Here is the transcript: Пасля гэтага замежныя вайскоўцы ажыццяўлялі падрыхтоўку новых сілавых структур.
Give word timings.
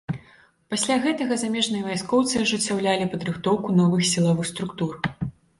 Пасля 0.73 0.95
гэтага 1.03 1.37
замежныя 1.43 1.83
вайскоўцы 1.89 2.33
ажыццяўлялі 2.45 3.09
падрыхтоўку 3.15 3.77
новых 3.81 4.01
сілавых 4.15 4.53
структур. 4.55 4.91